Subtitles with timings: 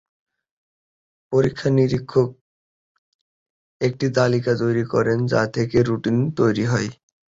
[1.33, 2.29] পরীক্ষা-নিরীক্ষক
[3.81, 6.89] একটি তালিকা তৈরি করেন যার থেকে রুটিন তৈরি হয়।